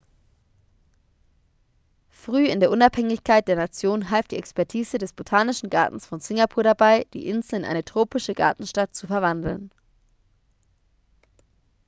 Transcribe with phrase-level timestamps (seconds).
[2.09, 7.05] früh in der unabhängigkeit der nation half die expertise des botanischen gartens von singapur dabei
[7.13, 9.69] die insel in eine tropische gartenstadt zu verwandeln